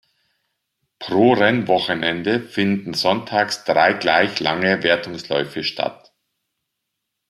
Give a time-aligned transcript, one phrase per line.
[0.97, 6.11] Pro Rennwochenende finden sonntags drei gleich lange Wertungsläufe statt.